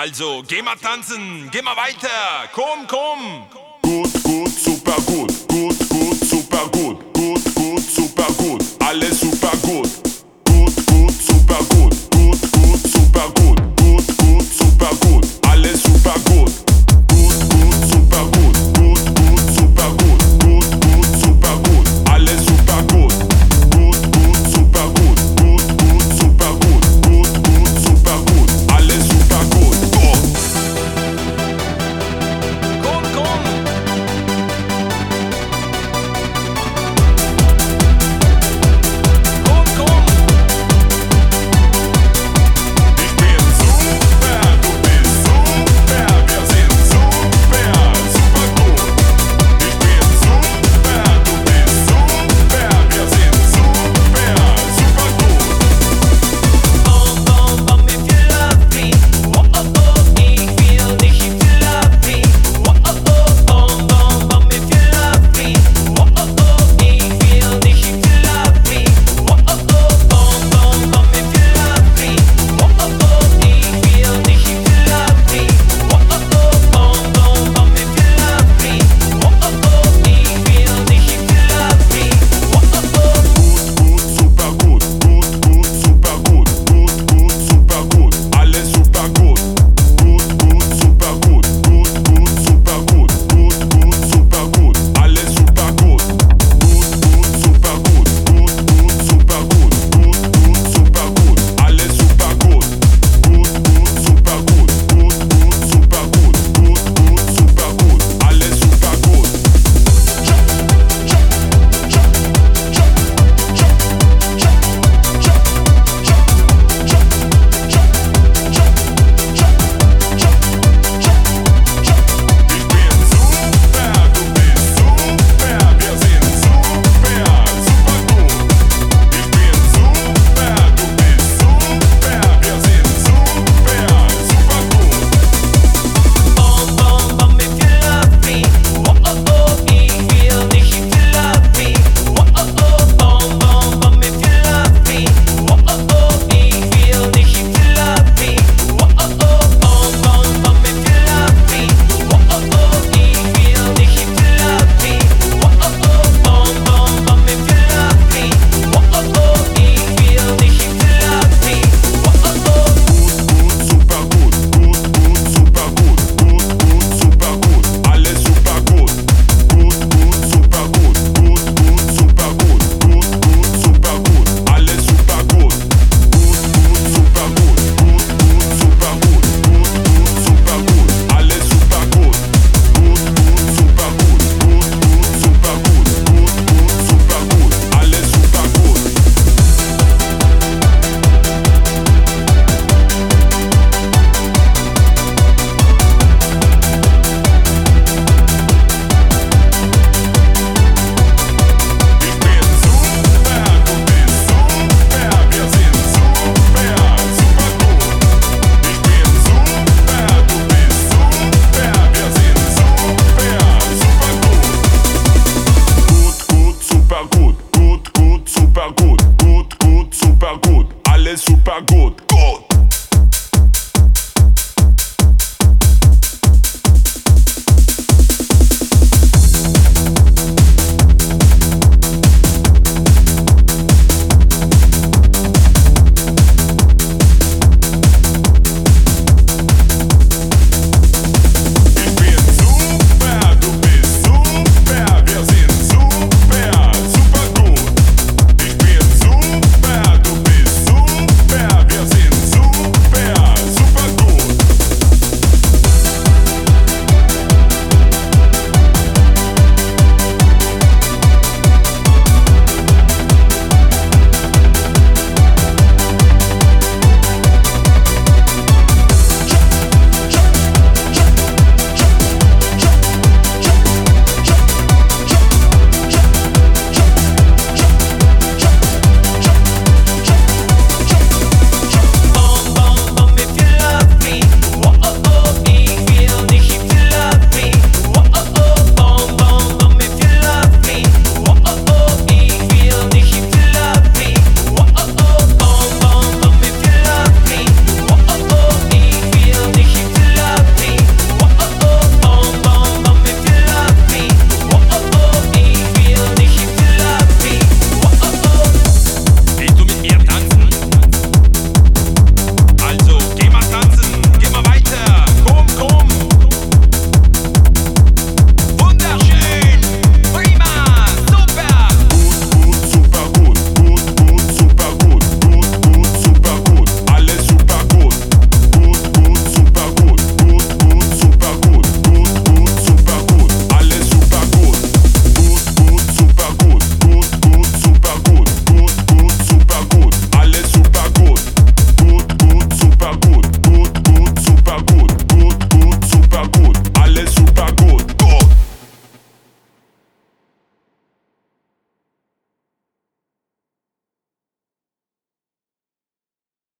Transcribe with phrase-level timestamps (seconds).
[0.00, 3.48] Also, geh mal tanzen, geh mal weiter, komm, komm.
[3.82, 5.87] Gut, gut, super gut, gut,